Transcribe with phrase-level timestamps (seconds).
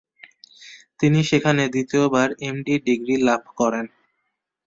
[0.99, 2.75] তিনি সেখানে দ্বিতীয়বার এম.ডি.
[2.87, 3.85] ডিগ্রি লাভ করেন।